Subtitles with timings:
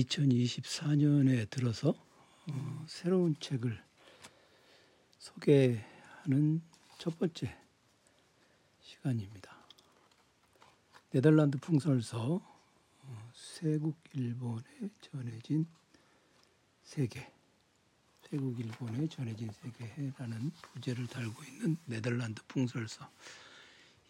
[0.00, 1.94] 2024년에 들어서
[2.50, 3.80] 어, 새로운 책을
[5.18, 6.62] 소개하는
[6.98, 7.56] 첫 번째
[8.82, 9.56] 시간입니다.
[11.10, 12.40] 네덜란드 풍설서
[13.02, 14.64] 어, 세국 일본에
[15.00, 15.66] 전해진
[16.82, 17.32] 세계
[18.28, 23.08] 세국 일본에 전해진 세계라는 부제를 달고 있는 네덜란드 풍설서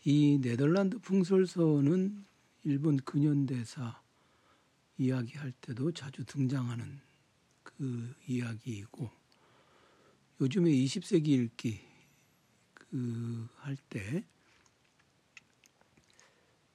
[0.05, 2.25] 이 네덜란드 풍설서는
[2.65, 4.04] 일본 근현대사
[4.99, 7.01] 이야기할 때도 자주 등장하는
[7.63, 9.11] 그 이야기이고
[10.41, 11.81] 요즘에 20세기 읽기
[12.75, 14.25] 그 할 때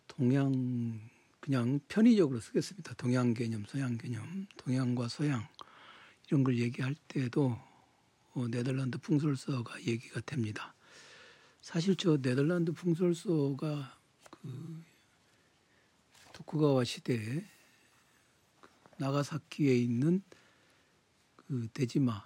[0.08, 1.00] 동양
[1.40, 2.94] 그냥 편의적으로 쓰겠습니다.
[2.96, 5.48] 동양 개념, 서양 개념, 동양과 서양
[6.28, 7.58] 이런 걸 얘기할 때도
[8.34, 10.76] 어, 네덜란드 풍설서가 얘기가 됩니다.
[11.62, 13.98] 사실 저 네덜란드 풍설서가
[14.30, 14.84] 그
[16.34, 17.46] 토쿠가와 시대에
[19.00, 20.22] 나가사키에 있는
[21.36, 22.24] 그 대지마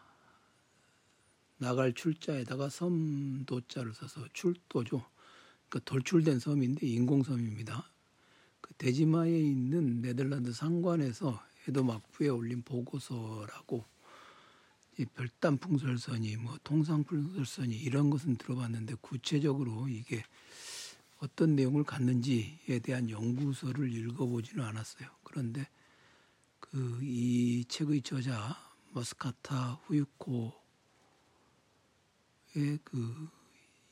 [1.57, 5.05] 나갈 출자에다가 섬도자를 써서 출도죠.
[5.69, 7.89] 그러니까 돌출된 섬인데 인공섬입니다.
[8.59, 13.85] 그 대지마에 있는 네덜란드 상관에서 해도 막부에 올린 보고서라고
[15.15, 20.23] 별단 풍설선이 뭐 통상 풍설선이 이런 것은 들어봤는데 구체적으로 이게
[21.19, 25.07] 어떤 내용을 갖는지에 대한 연구서를 읽어보지는 않았어요.
[25.23, 25.67] 그런데
[26.73, 28.57] 그 이 책의 저자
[28.93, 30.51] 머스카타 후유코의
[32.83, 33.29] 그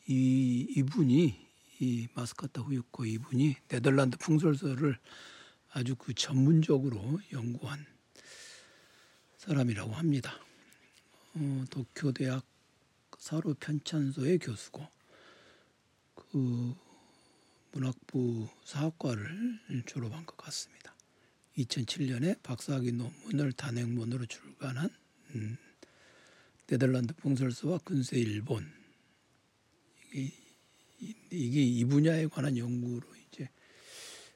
[0.07, 1.47] 이, 이분이
[1.79, 4.97] 이 마스카타 후유코 이분이 네덜란드 풍설서를
[5.69, 7.85] 아주 그 전문적으로 연구한
[9.37, 10.33] 사람이라고 합니다.
[11.35, 12.43] 어, 도쿄 대학
[13.19, 14.87] 사로 편찬소의 교수고
[16.15, 16.75] 그
[17.73, 20.95] 문학부 사학과를 졸업한 것 같습니다.
[21.63, 24.89] 2007년에 박사학위 논문을 단행본으로 출간한
[25.35, 25.57] 음,
[26.67, 28.71] 네덜란드 풍설서와 근세 일본
[30.13, 30.33] 이게,
[31.31, 33.49] 이게 이 분야에 관한 연구로 이제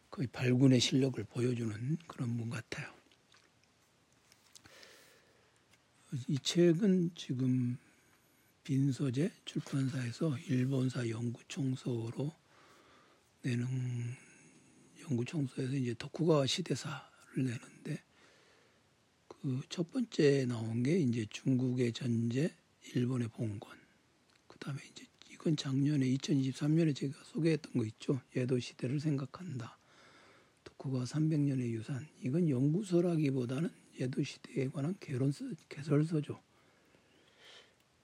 [0.09, 2.93] 거의 발군의 실력을 보여주는 그런 분 같아요.
[6.27, 7.77] 이 책은 지금
[8.63, 12.33] 빈서재 출판사에서 일본사 연구총서로
[13.41, 14.15] 내는
[15.01, 18.03] 연구총서에서 이제 도쿠가와 시대사를 내는데
[19.27, 22.51] 그 첫 번째 나온 게 이제 중국의 전제,
[22.95, 23.77] 일본의 봉건.
[24.47, 28.19] 그다음에 이제 이건 작년에 2023년에 제가 소개했던 거 있죠.
[28.35, 29.77] 예도 시대를 생각한다.
[30.63, 32.07] 도쿠가 300년의 유산.
[32.23, 33.69] 이건 연구서라기보다는
[33.99, 36.41] 예도 시대에 관한 개론서, 개설서죠.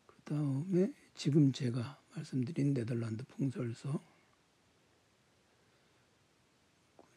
[0.05, 4.10] 그 다음에 지금 제가 말씀드린 네덜란드 풍설서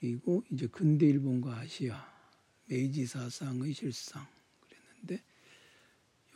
[0.05, 2.07] 그리고 이제 근대 일본과 아시아
[2.67, 4.27] 메이지 사상의 실상
[4.61, 5.25] 그랬는데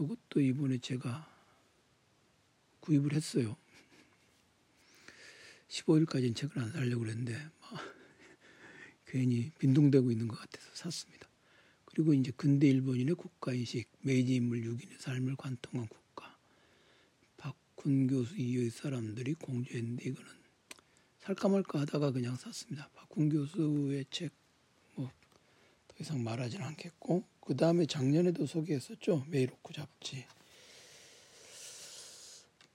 [0.01, 1.31] 이것도 이번에 제가
[2.81, 3.59] 구입을 했어요.
[5.69, 7.37] 15일까지는 책을 안 사려고 그랬는데
[9.05, 11.29] 괜히 빈둥대고 있는 것 같아서 샀습니다.
[11.85, 16.39] 그리고 이제 근대 일본인의 국가인식, 메이지 인물 6인의 삶을 관통한 국가.
[17.37, 20.38] 박훈 교수 이후의 사람들이 공저했는데 이거는
[21.29, 22.89] 살까 말까 하다가 그냥 샀습니다.
[22.95, 24.33] 박훈 교수의 책
[24.97, 25.11] 뭐
[25.89, 29.27] 더 이상 말하지는 않겠고 그 다음에 작년에도 소개했었죠.
[29.29, 30.25] 메이로쿠 잡지.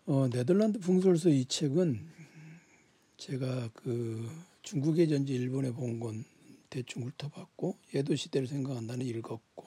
[0.05, 2.05] 어, 네덜란드 풍설서 이 책은
[3.17, 4.29] 제가 그
[4.61, 6.25] 중국의 전지 일본의 본건
[6.69, 9.65] 대충 훑어봤고 예도 시대를 생각한다는 읽었고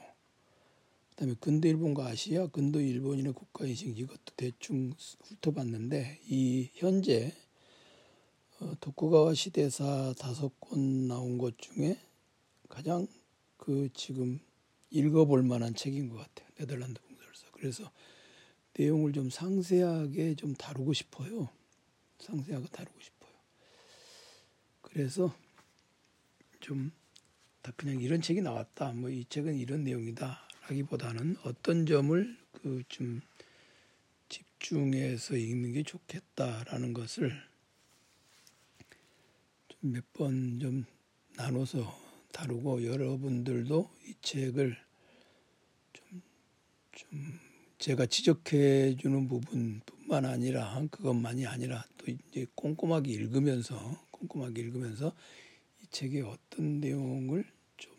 [1.10, 4.92] 그다음에 근대 일본과 아시아 근대 일본인의 국가 인식 이것도 대충
[5.22, 7.45] 훑어봤는데 이 현재 어,
[8.80, 11.98] 도쿠가와 시대사 다섯 권 나온 것 중에
[12.68, 13.06] 가장
[13.56, 14.40] 그 지금
[14.90, 16.48] 읽어볼 만한 책인 것 같아요.
[16.56, 17.90] 네덜란드 공설서 그래서
[18.78, 21.48] 내용을 좀 상세하게 좀 다루고 싶어요.
[22.20, 23.32] 상세하게 다루고 싶어요.
[24.82, 25.34] 그래서
[26.60, 26.92] 좀
[27.76, 28.92] 그냥 이런 책이 나왔다.
[28.92, 33.20] 뭐 이 책은 이런 내용이다라기보다는 어떤 점을 그 좀
[34.28, 37.55] 집중해서 읽는 게 좋겠다라는 것을 좀
[39.80, 40.84] 몇 번 좀
[41.36, 44.76] 나눠서 다루고 여러분들도 이 책을
[45.92, 46.22] 좀,
[46.92, 47.38] 좀
[47.78, 55.14] 제가 지적해 주는 부분뿐만 아니라 그것만이 아니라 또 이제 꼼꼼하게 읽으면서 꼼꼼하게 읽으면서
[55.82, 57.44] 이 책의 어떤 내용을
[57.76, 57.94] 좀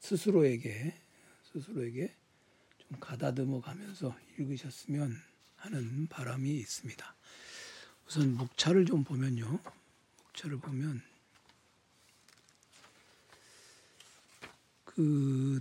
[0.00, 0.94] 스스로에게
[1.52, 2.12] 스스로에게
[2.78, 5.14] 좀 가다듬어 가면서 읽으셨으면
[5.56, 7.16] 하는 바람이 있습니다.
[8.06, 9.60] 우선 목차를 좀 보면요.
[10.34, 11.00] 목차를 보면
[14.84, 15.60] 그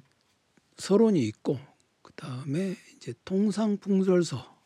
[0.78, 1.60] 서론이 있고
[2.02, 4.62] 그 다음에 이제 통상풍설서,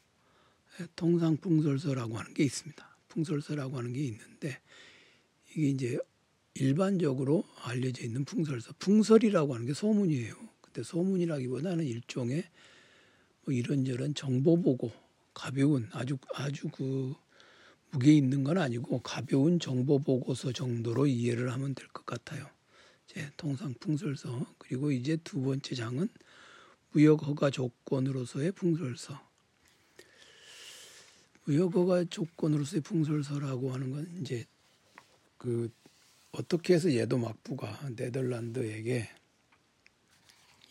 [0.79, 2.97] 예, 통상풍설서라고 하는 게 있습니다.
[3.09, 4.59] 풍설서라고 하는 게 있는데
[5.51, 5.97] 이게 이제
[6.55, 10.35] 일반적으로 알려져 있는 풍설서, 풍설이라고 하는 게 소문이에요.
[10.61, 12.43] 근데 소문이라기보다는 일종의
[13.45, 14.91] 뭐 이런저런 정보 보고
[15.33, 17.15] 가벼운 아주 아주 그
[17.91, 22.49] 무게 있는 건 아니고 가벼운 정보 보고서 정도로 이해를 하면 될 것 같아요.
[23.09, 26.09] 이제 통상 풍설서 그리고 이제 두 번째 장은
[26.91, 29.25] 무역 허가 조건으로서의 풍설서.
[31.45, 34.45] 무역 허가 조건으로서의 풍설서라고 하는 건 이제
[35.37, 35.71] 그
[36.31, 39.09] 어떻게 해서 예도 막부가 네덜란드에게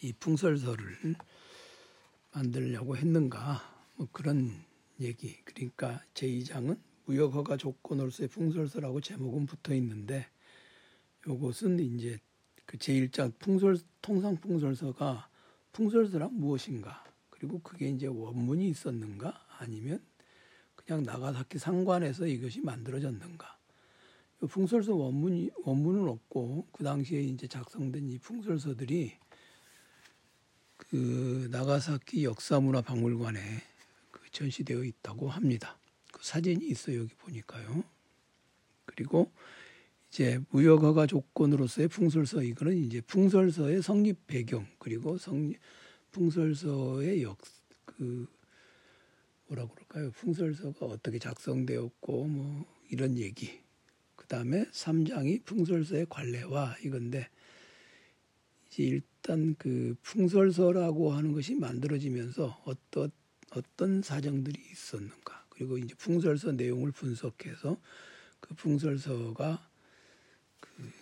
[0.02, 1.16] 이 풍설서를
[2.32, 4.62] 만들려고 했는가 뭐 그런
[5.00, 10.26] 얘기 그러니까 제2장은 무역허가 조건으로서의 풍설서라고 제목은 붙어 있는데
[11.26, 12.18] 요것은 이제
[12.64, 15.28] 그 제1장 풍설 통상 풍설서가
[15.72, 17.04] 풍설서란 무엇인가?
[17.30, 19.46] 그리고 그게 이제 원문이 있었는가?
[19.58, 20.00] 아니면
[20.74, 23.56] 그냥 나가사키 상관에서 이것이 만들어졌는가?
[24.48, 29.12] 풍설서 원문이 원문은 없고 그 당시에 이제 작성된 이 풍설서들이
[30.76, 33.40] 그 나가사키 역사문화박물관에
[34.10, 35.78] 그 전시되어 있다고 합니다.
[36.16, 37.84] 그 사진이 있어 여기 보니까요.
[38.86, 39.30] 그리고
[40.08, 45.58] 이제 무역허가 조건으로서의 풍설서 이거는 이제 풍설서의 성립 배경 그리고 성립
[46.12, 47.38] 풍설서의 역
[47.96, 48.28] 그
[49.48, 50.10] 뭐라 그럴까요?
[50.12, 53.60] 풍설서가 어떻게 작성되었고 뭐 이런 얘기.
[54.16, 57.28] 그다음에 3장이 풍설서의 관례와 이건데
[58.66, 63.10] 이제 일단 그 풍설서라고 하는 것이 만들어지면서 어떤
[63.52, 67.80] 어떤 사정들이 있었는가 그리고 이제 풍설서 내용을 분석해서
[68.40, 69.70] 그 풍설서가
[70.60, 70.92] 그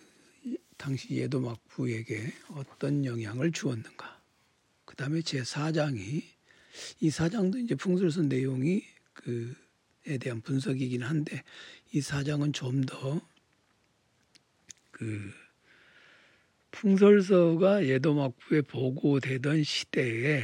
[0.77, 4.21] 당시 예도 막부에게 어떤 영향을 주었는가.
[4.85, 6.23] 그 다음에 제 4장이
[7.01, 11.43] 이 4장도 이제 풍설서 내용이 그에 대한 분석이긴 한데
[11.91, 13.21] 이 4장은 좀더그
[16.71, 20.43] 풍설서가 예도 막부에 보고되던 시대에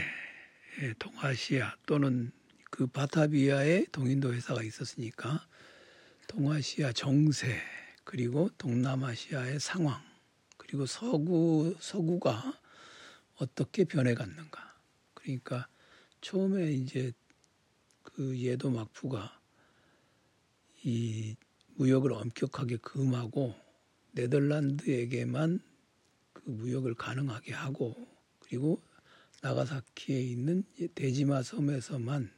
[0.82, 2.32] 예, 동아시아 또는
[2.72, 5.46] 그 바타비아에 동인도 회사가 있었으니까
[6.28, 7.62] 동아시아 정세
[8.04, 10.02] 그리고 동남아시아의 상황
[10.58, 12.60] 그리고 서구 서구가
[13.36, 14.74] 어떻게 변해갔는가.
[15.14, 15.68] 그러니까
[16.22, 17.12] 처음에 이제
[18.04, 19.38] 그 예도 막부가
[20.84, 21.36] 이
[21.76, 23.54] 무역을 엄격하게 금하고
[24.14, 25.60] 네덜란드에게만
[26.34, 27.96] 그 무역을 가능하게 하고
[28.40, 28.82] 그리고
[29.42, 30.64] 나가사키에 있는
[30.96, 32.32] 대지마 섬에서만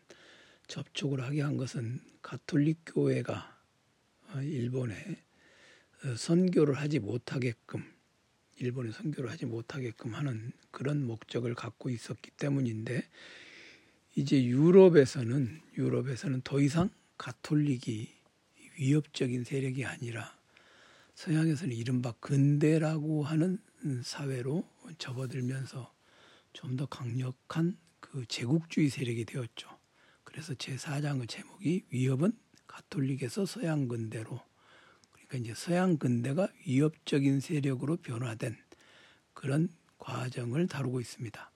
[0.68, 3.60] 접촉을 하게 한 것은 가톨릭 교회가
[4.34, 4.96] 어, 일본에
[6.04, 7.84] 어, 선교를 하지 못하게끔
[8.58, 13.08] 일본에 선교를 하지 못하게끔 하는 그런 목적을 갖고 있었기 때문인데
[14.16, 18.10] 이제 유럽에서는 유럽에서는 더 이상 가톨릭이
[18.78, 20.38] 위협적인 세력이 아니라
[21.16, 23.60] 서양에서는 이른바 근대라고 하는
[24.04, 24.68] 사회로
[24.98, 25.94] 접어들면서
[26.54, 29.70] 좀 더 강력한 그 제국주의 세력이 되었죠.
[30.34, 32.36] 그래서 제 4장의 제목이 위협은
[32.66, 34.42] 가톨릭에서 서양 근대로
[35.12, 38.58] 그러니까 이제 서양 근대가 위협적인 세력으로 변화된
[39.36, 39.70] 그런
[40.00, 41.52] 과정을 다루고 있습니다.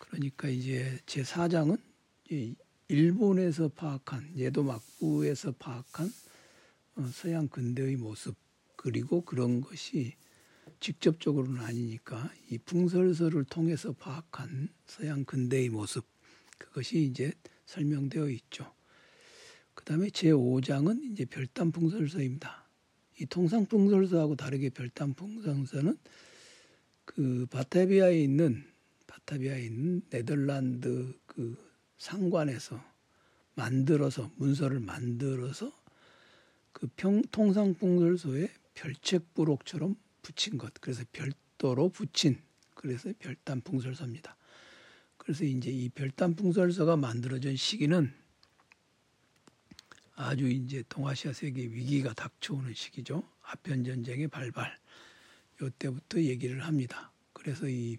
[0.00, 1.80] 그러니까 이제 제 4장은
[2.88, 6.12] 일본에서 파악한 예도 막부에서 파악한
[6.96, 8.34] 어, 서양 근대의 모습
[8.74, 10.16] 그리고 그런 것이
[10.80, 16.04] 직접적으로는 아니니까 이 풍설서를 통해서 파악한 서양 근대의 모습
[16.58, 17.32] 그것이 이제
[17.72, 18.72] 설명되어 있죠.
[19.74, 22.66] 그 다음에 제5장은 이제 별단 풍설서입니다.
[23.18, 25.96] 이 통상 풍설서하고 다르게 별단 풍설서는
[27.04, 28.64] 그 바타비아에 있는
[29.06, 31.56] 바타비아에 있는 네덜란드 그
[31.98, 32.82] 상관에서
[33.54, 35.72] 만들어서 문서를 만들어서
[36.72, 40.72] 그 평, 통상 풍설소에 별책 부록처럼 붙인 것.
[40.80, 42.38] 그래서 별도로 붙인
[42.74, 44.36] 그래서 별단 풍설서입니다.
[45.22, 48.12] 그래서 이제 이 별단 풍설서가 만들어진 시기는
[50.16, 53.22] 아주 이제 동아시아 세계 위기가 닥쳐오는 시기죠.
[53.40, 54.76] 아편 전쟁의 발발.
[55.60, 57.12] 요때부터 얘기를 합니다.
[57.32, 57.98] 그래서 이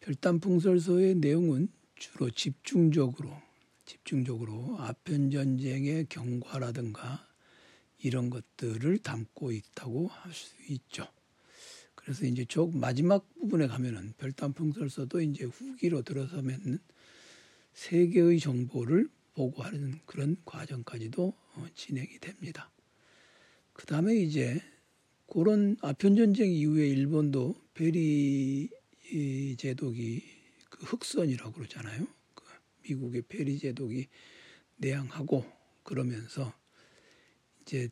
[0.00, 3.40] 별단 풍설서의 내용은 주로 집중적으로
[3.86, 7.26] 집중적으로 아편 전쟁의 경과라든가
[7.96, 11.08] 이런 것들을 담고 있다고 할 수 있죠.
[12.04, 16.78] 그래서 이제 저 마지막 부분에 가면은 별단 풍설서도 이제 후기로 들어서면
[17.72, 22.70] 세계의 정보를 보고하는 그런 과정까지도 어, 진행이 됩니다.
[23.72, 24.60] 그 다음에 이제
[25.26, 28.68] 그런 아편 전쟁 이후에 일본도 페리
[29.58, 30.22] 제독이
[30.68, 32.06] 그 흑선이라고 그러잖아요.
[32.34, 32.44] 그
[32.82, 34.08] 미국의 페리 제독이
[34.76, 35.44] 내양하고
[35.82, 36.52] 그러면서
[37.62, 37.88] 이제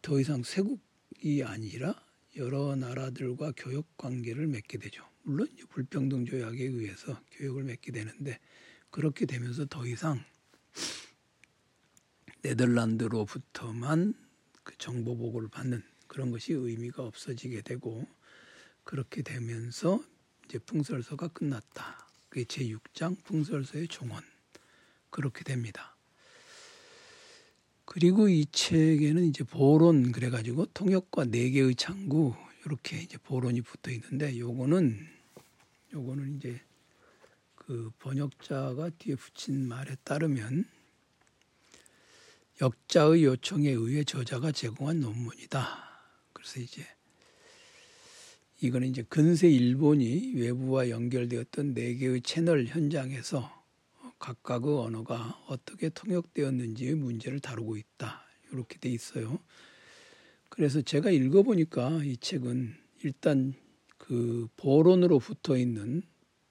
[0.00, 2.02] 더 이상 세국이 아니라
[2.36, 5.08] 여러 나라들과 교역 관계를 맺게 되죠.
[5.22, 8.38] 물론 불평등 조약에 의해서 교역을 맺게 되는데
[8.90, 10.24] 그렇게 되면서 더 이상
[12.42, 14.14] 네덜란드로부터만
[14.62, 18.06] 그 정보 보고를 받는 그런 것이 의미가 없어지게 되고
[18.82, 20.04] 그렇게 되면서
[20.44, 22.06] 이제 풍설서가 끝났다.
[22.28, 24.22] 그게 제6장 풍설서의 종언.
[25.10, 25.93] 그렇게 됩니다.
[27.84, 34.38] 그리고 이 책에는 이제 보론 그래가지고 통역과 네 개의 창구 이렇게 이제 보론이 붙어 있는데
[34.38, 35.06] 요거는
[35.92, 36.60] 요거는 이제
[37.54, 40.66] 그 번역자가 뒤에 붙인 말에 따르면
[42.60, 45.84] 역자의 요청에 의해 저자가 제공한 논문이다.
[46.32, 46.86] 그래서 이제
[48.60, 53.63] 이거는 이제 근세 일본이 외부와 연결되었던 네 개의 채널 현장에서
[54.24, 58.22] 각각의 언어가 어떻게 통역되었는지의 문제를 다루고 있다.
[58.52, 59.38] 이렇게 돼 있어요.
[60.48, 63.52] 그래서 제가 읽어보니까 이 책은 일단
[63.98, 66.02] 그 보론으로 붙어 있는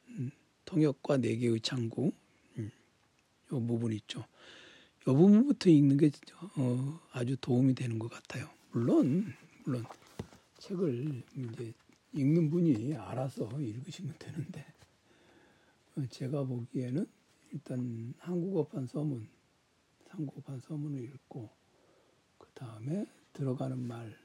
[0.10, 0.30] 음,
[0.65, 2.12] 통역과 네 개의 창구
[2.60, 2.72] 음,
[3.51, 4.24] 요 부분 있죠.
[5.01, 6.12] 이 부분부터 읽는 게
[6.58, 8.51] 어, 아주 도움이 되는 것 같아요.
[8.72, 9.84] 물론 물론
[10.60, 11.74] 책을 이제
[12.12, 14.63] 읽는 분이 알아서 읽으시면 되는데
[15.96, 17.08] 어, 제가 보기에는
[17.53, 19.29] 일단 한국어판 서문,
[20.10, 21.50] 한국어판 서문을 읽고
[22.39, 24.17] 그 다음에 들어가는 말,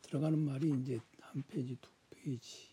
[0.00, 2.68] 들어가는 말이 이제 한 페이지, 두 페이지,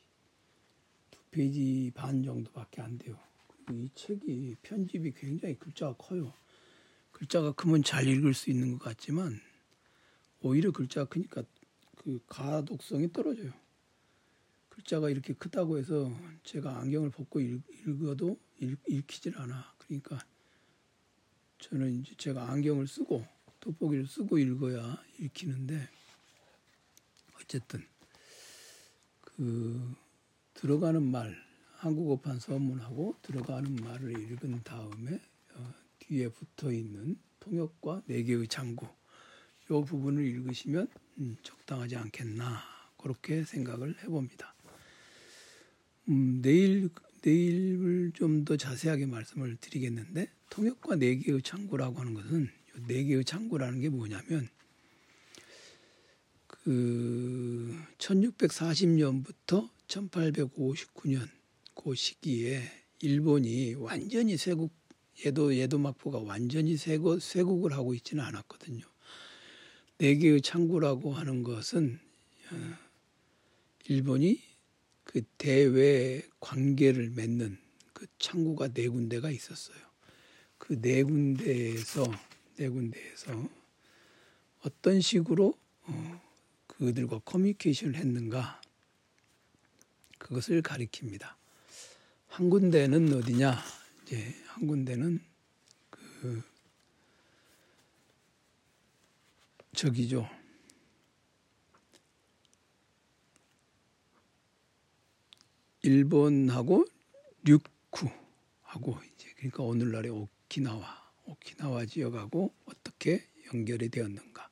[1.10, 3.19] 두 페이지 반 정도밖에 안 돼요.
[3.50, 6.33] 그리고 이 책이 편집이 굉장히 글자가 커요.
[7.12, 9.41] 글자가 크면 잘 읽을 수 있는 것 같지만
[10.41, 11.43] 오히려 글자가 크니까
[11.98, 13.51] 그 가독성이 떨어져요.
[14.69, 16.10] 글자가 이렇게 크다고 해서
[16.43, 17.62] 제가 안경을 벗고 읽,
[18.07, 19.81] 어도 읽 히질 않아.
[19.91, 20.25] 그러니까
[21.60, 23.25] 저는 이제 제가 안경을 쓰고
[23.60, 25.89] 돋보기를 쓰고 읽어야 읽히는데
[27.36, 27.86] 어쨌든
[29.19, 29.93] 그
[30.53, 31.36] 들어가는 말
[31.74, 35.19] 한국어판 서문하고 들어가는 말을 읽은 다음에
[35.55, 38.88] 어, 뒤에 붙어 있는 통역과 네 개의 장구
[39.65, 42.62] 이 부분을 읽으시면 음, 적당하지 않겠나
[42.98, 44.55] 그렇게 생각을 해봅니다.
[46.07, 46.89] 음, 내일
[47.24, 52.50] 내일을 좀 더 자세하게 말씀을 드리겠는데 통역과 네 개의 창구라고 하는 것은
[52.88, 54.50] 네 개의 창구라는 게 뭐냐면
[56.48, 61.30] 그 1640년부터 1859년
[61.75, 62.63] 그 시기에
[63.00, 64.74] 일본이 완전히 세국
[65.25, 68.84] 예도 예도막부가 완전히 세고, 쇄국을 하고 있지는 않았거든요.
[70.00, 72.00] 네 개의 창구라고 하는 것은
[72.51, 72.56] 어,
[73.86, 74.42] 일본이
[75.12, 77.58] 그 대외 관계를 맺는
[77.91, 79.77] 그 창구가 네 군데가 있었어요.
[80.58, 82.10] 그 네 군데에서
[82.56, 83.50] 네 군데에서
[84.62, 85.53] 어떤 식으로
[85.84, 86.22] 어,
[86.68, 88.62] 그들과 커뮤니케이션을 했는가
[90.18, 91.36] 그것을 가리킵니다.
[92.27, 93.62] 한 군데는 어디냐?
[94.03, 95.20] 이제 한 군데는
[95.89, 96.41] 그
[99.75, 100.30] 저기죠.
[105.84, 106.86] 일본하고
[107.44, 113.24] 류쿠하고 이제 그러니까 오늘날의 오키나와 오키나와 지역하고 어떻게
[113.54, 114.50] 연결이 되었는가.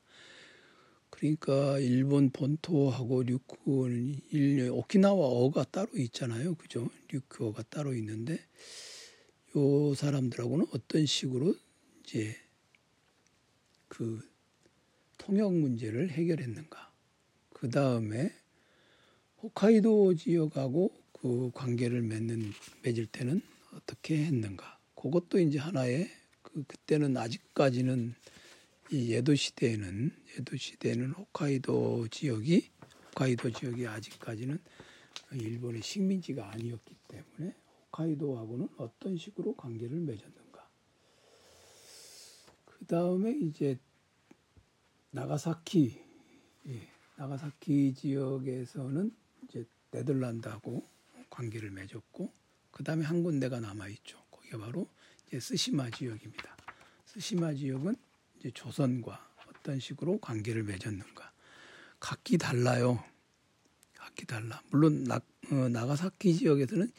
[1.10, 6.56] 그러니까 일본 본토하고 류쿠는 일 오키나와어가 따로 있잖아요.
[6.56, 6.90] 그죠?
[7.10, 8.40] 류쿠어가 따로 있는데
[9.56, 11.56] 요 사람들하고는 어떤 식으로
[12.04, 12.36] 이제
[13.88, 14.22] 그
[15.18, 16.92] 통역 문제를 해결했는가.
[17.54, 18.34] 그 다음에
[19.42, 23.42] 홋카이도 지역하고 그 관계를 맺는 맺을 때는
[23.74, 24.80] 어떻게 했는가.
[24.96, 26.10] 그것도 이제 하나의
[26.42, 28.16] 그 그때는 아직까지는
[28.92, 32.70] 이 예도 시대에는 예도 시대에는 홋카이도 지역이
[33.10, 34.60] 홋카이도 지역이 아직까지는
[35.34, 37.56] 일본의 식민지가 아니었기 때문에
[37.92, 40.70] 홋카이도하고는 어떤 식으로 관계를 맺었는가.
[42.66, 43.78] 그 다음에 이제
[45.12, 46.02] 나가사키
[46.68, 49.12] 예, 나가사키 지역에서는
[49.44, 50.99] 이제 네덜란드하고
[51.40, 52.34] 관계를 맺었고
[52.72, 54.22] 그 다음에 한 군데가 남아 있죠.
[54.30, 54.90] 거기가 바로
[55.28, 56.58] 이제 스시마 지역입니다.
[57.06, 57.96] 스시마 지역은
[58.38, 61.32] 이제 조선과 어떤 식으로 관계를 맺었는가
[62.00, 63.04] 각기 달라요.
[63.96, 64.62] 각기 달라.
[64.70, 66.92] 물론 나, 어, 나가사키 지역에서는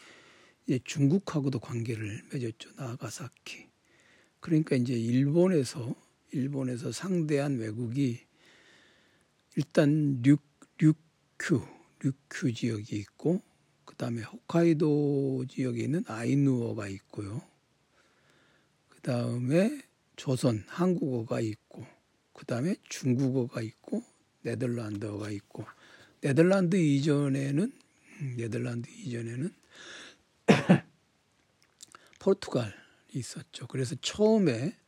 [0.67, 2.73] 이제 중국하고도 관계를 맺었죠.
[2.77, 3.69] 나가사키.
[4.41, 5.95] 그러니까 이제 일본에서
[6.33, 8.21] 일본에서 상대한 외국이
[9.57, 10.39] 일단 류,
[10.79, 11.63] 류큐
[11.99, 13.50] 류큐 지역이 있고
[14.01, 17.43] 그다음에 홋카이도 지역에 있는 아이누어가 있고요.
[18.89, 19.83] 그다음에
[20.17, 21.85] 조선 한국어가 있고
[22.33, 24.03] 그다음에 중국어가 있고
[24.41, 25.67] 네덜란드어가 있고
[26.23, 27.73] 네덜란드 이전에는
[28.39, 29.53] 네덜란드 이전에는
[32.21, 32.73] 포르투갈이
[33.13, 33.67] 있었죠.
[33.67, 34.79] 그래서 처음에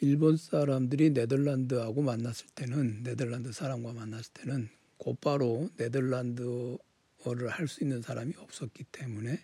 [0.00, 6.78] 일본 사람들이 네덜란드하고 만났을 때는 네덜란드 사람과 만났을 때는 곧바로 네덜란드
[7.24, 9.38] 어를 할 수 있는 사람이 없었기 때문에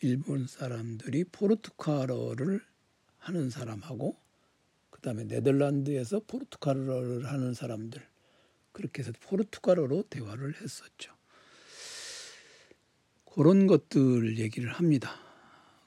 [0.00, 2.60] 일본 사람들이 포르투갈어를
[3.18, 4.16] 하는 사람하고
[4.90, 8.06] 그다음에 네덜란드에서 포르투갈어를 하는 사람들
[8.72, 11.14] 그렇게 해서 포르투갈어로 대화를 했었죠.
[13.24, 15.18] 그런 것들 얘기를 합니다.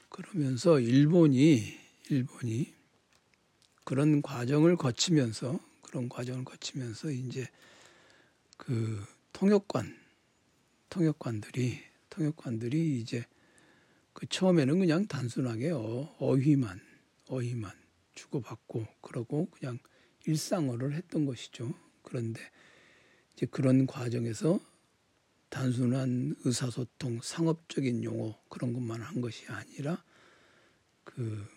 [0.10, 1.78] 그러면서 일본이
[2.10, 2.74] 일본이
[3.84, 7.48] 그런 과정을 거치면서 그런 과정을 거치면서 이제
[8.58, 9.96] 그 통역관
[10.90, 11.80] 통역관들이
[12.10, 13.26] 통역관들이 이제
[14.14, 16.80] 그 처음에는 그냥 단순하게 어, 어휘만
[17.28, 17.72] 어휘만
[18.16, 19.80] 주고받고 그러고 그냥
[20.26, 21.74] 일상어를 했던 것이죠.
[22.02, 22.42] 그런데
[23.34, 24.60] 이제 그런 과정에서
[25.50, 30.04] 단순한 의사소통, 상업적인 용어 그런 것만 한 것이 아니라
[31.04, 31.48] 그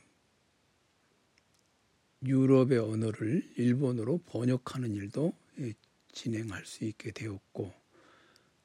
[2.24, 5.74] 유럽의 언어를 일본어로 번역하는 일도 예,
[6.12, 7.81] 진행할 수 있게 되었고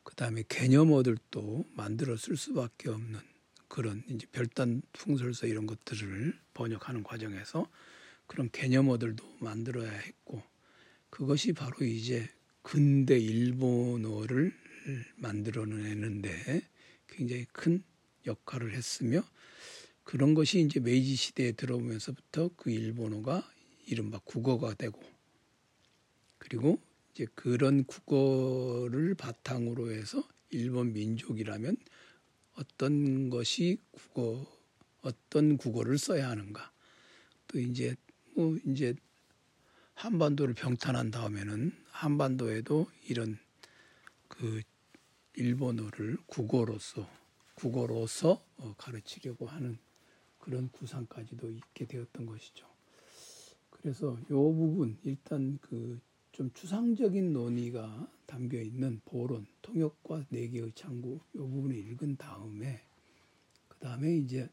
[0.07, 3.19] 그 다음에 개념어들 도 만들어 쓸 수밖에 없는
[3.67, 7.69] 그런 이제 별단 풍설서 이런 것들을 번역하는 과정에서
[8.25, 10.41] 그런 개념어들도 만들어야 했고
[11.09, 12.29] 그것이 바로 이제
[12.61, 14.53] 근대 일본어를
[15.17, 16.61] 만들어내는데
[17.09, 17.83] 굉장히 큰
[18.25, 19.21] 역할을 했으며
[20.05, 23.45] 그런 것이 이제 메이지 시대에 들어오면서부터 그 일본어가
[23.85, 25.03] 이른바 국어가 되고
[26.37, 26.79] 그리고
[27.17, 31.75] 이제 그런 국어를 바탕으로 해서 일본 민족이라면
[32.53, 34.45] 어떤 것이 국어
[35.01, 36.71] 어떤 국어를 써야 하는가
[37.47, 37.95] 또 이제
[38.35, 38.93] 뭐 이제
[39.95, 43.39] 한반도를 병탄한 다음에는 한반도에도 이런
[44.27, 44.61] 그
[45.33, 47.09] 일본어를 국어로서
[47.55, 49.79] 국어로서 어, 가르치려고 하는
[50.37, 52.67] 그런 구상까지도 있게 되었던 것이죠.
[53.71, 55.99] 그래서 이 부분 일단 그
[56.37, 62.85] 좀 추상적인 논의가 담겨 있는 보론, 통역과 네 개의 창구 이 부분을 읽은 다음에
[63.67, 64.47] 그 다음에 이제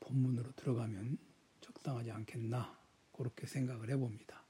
[0.00, 1.18] 본문으로 들어가면
[1.60, 2.78] 적당하지 않겠나
[3.12, 4.42] 그렇게 생각을 해봅니다.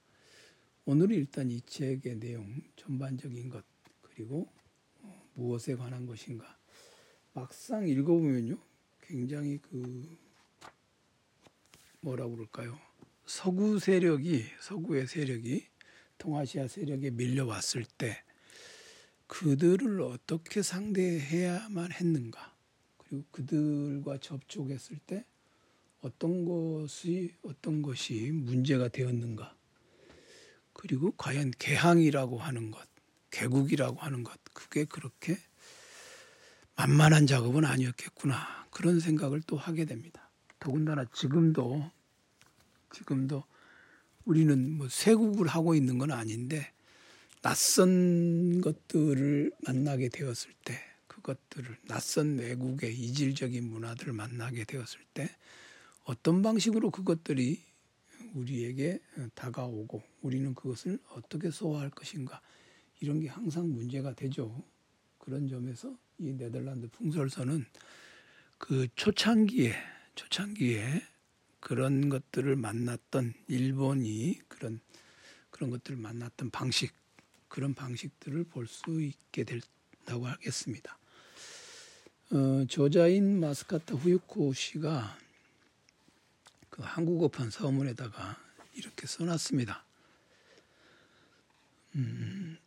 [0.85, 3.65] 오늘은 일단 이 책의 내용 전반적인 것
[4.03, 4.49] 그리고
[5.01, 6.57] 어, 무엇에 관한 것인가
[7.33, 8.57] 막상 읽어보면요
[9.01, 10.17] 굉장히 그
[12.03, 12.79] 뭐라고 그럴까요?
[13.27, 15.67] 서구 세력이 서구의 세력이
[16.17, 18.23] 동아시아 세력에 밀려왔을 때
[19.27, 22.55] 그들을 어떻게 상대해야만 했는가?
[22.99, 25.25] 그리고 그들과 접촉했을 때
[26.01, 29.57] 어떤 것이 어떤 것이 문제가 되었는가?
[30.73, 32.87] 그리고 과연 개항이라고 하는 것,
[33.31, 35.37] 개국이라고 하는 것, 그게 그렇게
[36.77, 38.67] 만만한 작업은 아니었겠구나.
[38.71, 40.31] 그런 생각을 또 하게 됩니다.
[40.61, 41.91] 더군다나 지금도
[42.93, 43.45] 지금도
[44.25, 46.73] 우리는 뭐 세국을 하고 있는 건 아닌데
[47.43, 50.75] 낯선 것들을 만나게 되었을 때
[51.07, 55.31] 그것들을 낯선 외국의 이질적인 문화들을 만나게 되었을 때
[56.05, 57.63] 어떤 방식으로 그것들이
[58.35, 59.01] 우리에게
[59.35, 62.41] 다가오고 우리는 그것을 어떻게 소화할 것인가
[63.01, 64.65] 이런 게 항상 문제가 되죠.
[65.19, 67.65] 그런 점에서 이 네덜란드 풍설서는
[68.59, 69.75] 그 초창기에
[70.15, 71.03] 초창기에
[71.67, 74.79] 그런 것들을 만났던 일본이 그런
[75.51, 76.95] 그런 것들을 만났던 방식
[77.49, 80.97] 그런 방식들을 볼 수 있게 된다고 하겠습니다.
[82.31, 85.19] 어, 저자인 마스카타 후유코 씨가
[86.71, 88.41] 그 한국어판 서문에다가
[88.75, 89.85] 이렇게 써놨습니다.
[91.97, 92.59] 음,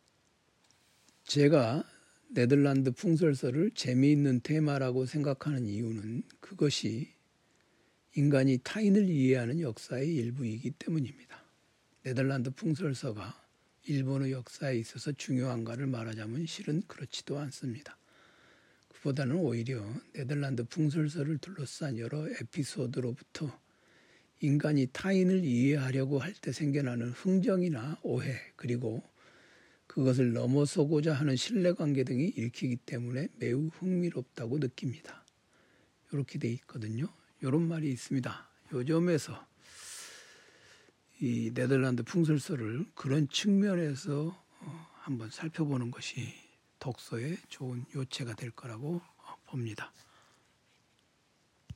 [1.24, 1.84] 제가
[2.28, 7.18] 네덜란드 풍설설을 재미있는 테마라고 생각하는 이유는 그것이
[8.16, 11.44] 인간이 타인을 이해하는 역사의 일부이기 때문입니다.
[12.02, 13.40] 네덜란드 풍설서가
[13.84, 17.96] 일본의 역사에 있어서 중요한가를 말하자면 실은 그렇지도 않습니다.
[18.88, 23.58] 그보다는 오히려 네덜란드 풍설서를 둘러싼 여러 에피소드로부터
[24.40, 29.02] 인간이 타인을 이해하려고 할 때 생겨나는 흥정이나 오해 그리고
[29.86, 35.24] 그것을 넘어서고자 하는 신뢰관계 등이 읽히기 때문에 매우 흥미롭다고 느낍니다.
[36.12, 37.08] 이렇게 돼 있거든요.
[37.42, 38.48] 이런 말이 있습니다.
[38.72, 39.46] 요점에서
[41.20, 44.28] 이 네덜란드 풍설서를 그런 측면에서
[44.60, 46.34] 어, 한번 살펴보는 것이
[46.78, 49.00] 독서에 좋은 요체가 될 거라고
[49.46, 49.92] 봅니다.